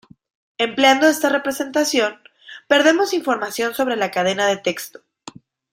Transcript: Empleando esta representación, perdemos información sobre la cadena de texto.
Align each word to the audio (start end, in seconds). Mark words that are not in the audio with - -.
Empleando 0.57 1.05
esta 1.05 1.29
representación, 1.29 2.19
perdemos 2.67 3.13
información 3.13 3.75
sobre 3.75 3.95
la 3.97 4.09
cadena 4.09 4.47
de 4.47 4.57
texto. 4.57 5.03